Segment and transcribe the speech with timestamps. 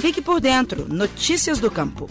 [0.00, 0.88] Fique por dentro.
[0.88, 2.08] Notícias do Campo.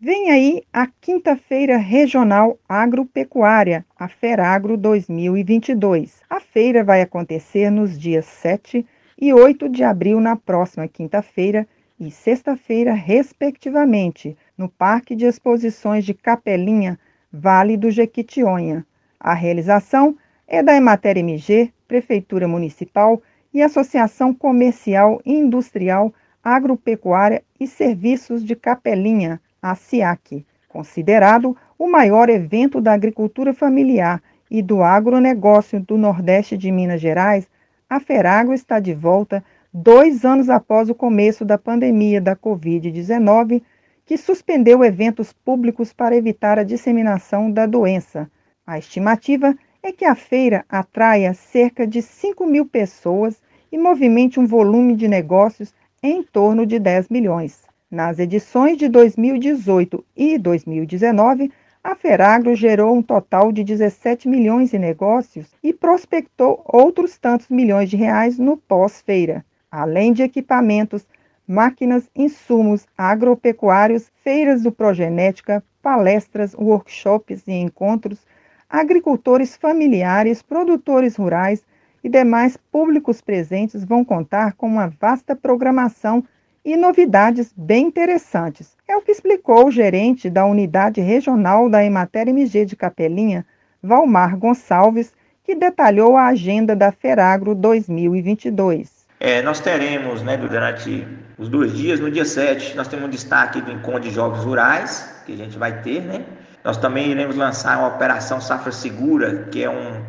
[0.00, 6.22] Vem aí a Quinta-feira Regional Agropecuária, a Feragro 2022.
[6.30, 8.86] A feira vai acontecer nos dias 7
[9.20, 11.68] e 8 de abril, na próxima quinta-feira
[12.00, 16.98] e sexta-feira, respectivamente, no Parque de Exposições de Capelinha,
[17.30, 18.86] Vale do Jequitinhonha.
[19.20, 20.16] A realização
[20.48, 23.22] é da Emater MG, Prefeitura Municipal
[23.52, 32.80] e Associação Comercial Industrial Agropecuária e Serviços de Capelinha, a SIAC, considerado o maior evento
[32.80, 37.48] da agricultura familiar e do agronegócio do Nordeste de Minas Gerais,
[37.88, 43.62] a Feragro está de volta dois anos após o começo da pandemia da Covid-19,
[44.04, 48.30] que suspendeu eventos públicos para evitar a disseminação da doença.
[48.66, 49.54] A estimativa é
[49.92, 55.74] que a feira atraia cerca de 5 mil pessoas e movimente um volume de negócios
[56.02, 57.62] em torno de 10 milhões.
[57.90, 61.50] Nas edições de 2018 e 2019,
[61.82, 67.88] a Feragro gerou um total de 17 milhões em negócios e prospectou outros tantos milhões
[67.88, 71.06] de reais no pós-feira além de equipamentos,
[71.46, 78.26] máquinas, insumos agropecuários, feiras do Progenética, palestras, workshops e encontros,
[78.70, 81.64] agricultores familiares, produtores rurais
[82.04, 86.24] e demais públicos presentes vão contar com uma vasta programação
[86.64, 88.76] e novidades bem interessantes.
[88.86, 93.44] É o que explicou o gerente da unidade regional da Emater MG de Capelinha,
[93.82, 95.12] Valmar Gonçalves,
[95.42, 99.00] que detalhou a agenda da Feragro 2022.
[99.18, 103.60] É, nós teremos, né, durante os dois dias, no dia 7, nós temos um destaque
[103.60, 106.24] do encontro de jogos rurais, que a gente vai ter, né?
[106.64, 110.02] Nós também iremos lançar uma operação Safra Segura, que é um,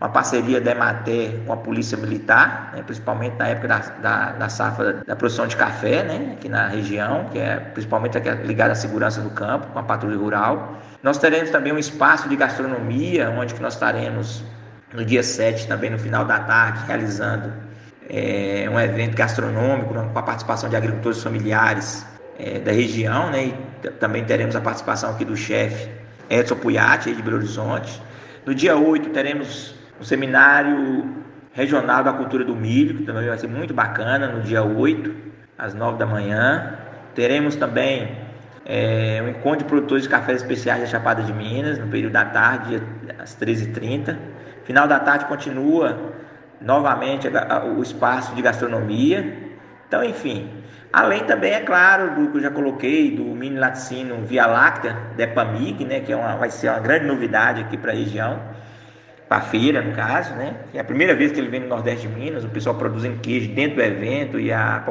[0.00, 4.48] uma parceria da Emater com a Polícia Militar, né, principalmente na época da, da, da,
[4.48, 9.20] safra da produção de café, né, aqui na região, que é principalmente ligada à segurança
[9.20, 10.78] do campo, com a patrulha rural.
[11.02, 14.44] Nós teremos também um espaço de gastronomia, onde que nós estaremos
[14.94, 17.52] no dia 7, também no final da tarde, realizando
[18.08, 22.06] é um evento gastronômico né, com a participação de agricultores familiares
[22.38, 23.46] é, da região, né?
[23.46, 25.90] E também teremos a participação aqui do chefe
[26.28, 28.00] Edson Puyati, de Belo Horizonte.
[28.44, 33.48] No dia 8 teremos o seminário regional da cultura do milho, que também vai ser
[33.48, 35.14] muito bacana, no dia 8,
[35.56, 36.74] às 9 da manhã.
[37.14, 38.16] Teremos também
[38.64, 42.24] é, um encontro de produtores de cafés especiais da Chapada de Minas, no período da
[42.24, 42.82] tarde,
[43.18, 44.16] às 13h30.
[44.64, 45.96] Final da tarde continua
[46.60, 47.28] novamente
[47.76, 49.54] o espaço de gastronomia.
[49.86, 50.50] Então, enfim,
[50.96, 55.84] além também, é claro, do que eu já coloquei, do mini laticínio Via Láctea, Depamig,
[55.84, 58.40] né, que é uma, vai ser uma grande novidade aqui para a região,
[59.28, 62.08] para a feira, no caso, né, é a primeira vez que ele vem no Nordeste
[62.08, 64.82] de Minas, o pessoal produzindo queijo dentro do evento e, a,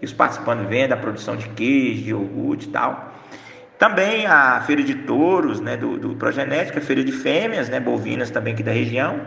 [0.00, 3.12] e os participantes vendo a produção de queijo, de iogurte e tal.
[3.80, 8.54] Também a feira de touros, né, do, do Progenética, feira de fêmeas, né, bovinas também
[8.54, 9.20] aqui da região.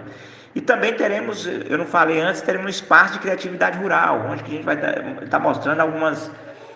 [0.55, 4.47] E também teremos, eu não falei antes, teremos um espaço de criatividade rural, onde a
[4.47, 6.31] gente vai estar tá mostrando algumas,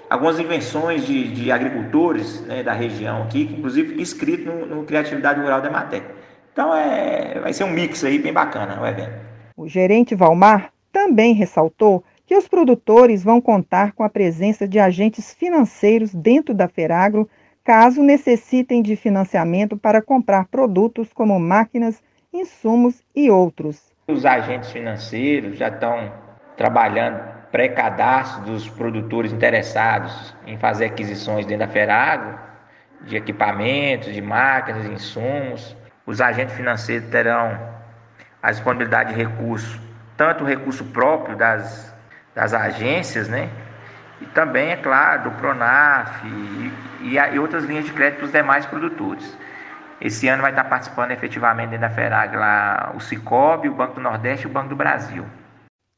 [0.10, 5.62] algumas invenções de, de agricultores né, da região aqui, inclusive escrito no, no Criatividade Rural
[5.62, 6.04] da Maté.
[6.52, 9.14] Então é, vai ser um mix aí bem bacana o evento.
[9.56, 15.34] O gerente Valmar também ressaltou que os produtores vão contar com a presença de agentes
[15.34, 17.30] financeiros dentro da Feragro,
[17.64, 22.04] caso necessitem de financiamento para comprar produtos como máquinas
[22.34, 23.92] insumos e outros.
[24.08, 26.12] Os agentes financeiros já estão
[26.58, 32.38] trabalhando pré-cadastro dos produtores interessados em fazer aquisições dentro da Feragro,
[33.02, 35.76] de equipamentos, de máquinas, de insumos.
[36.06, 37.60] Os agentes financeiros terão
[38.42, 39.80] a disponibilidade de recurso,
[40.16, 41.94] tanto o recurso próprio das,
[42.36, 43.50] das agências, né?
[44.22, 48.32] E também, é claro, do Pronaf e, e, e outras linhas de crédito para os
[48.32, 49.38] demais produtores.
[50.02, 54.48] Esse ano vai estar participando efetivamente da FERAG lá o Cicobi, o Banco do Nordeste
[54.48, 55.26] e o Banco do Brasil.